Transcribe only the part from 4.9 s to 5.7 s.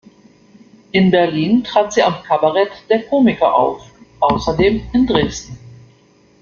in Dresden.